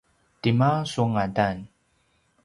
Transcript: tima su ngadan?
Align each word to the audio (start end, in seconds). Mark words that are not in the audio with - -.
tima 0.41 0.71
su 0.91 1.03
ngadan? 1.11 1.57